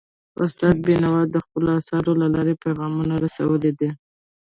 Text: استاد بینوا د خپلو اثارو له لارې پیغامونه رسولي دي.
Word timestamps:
استاد 0.43 0.75
بینوا 0.85 1.19
د 1.33 1.35
خپلو 1.45 1.69
اثارو 1.79 2.11
له 2.21 2.27
لارې 2.35 2.53
پیغامونه 2.63 3.13
رسولي 3.23 3.71
دي. 3.79 3.89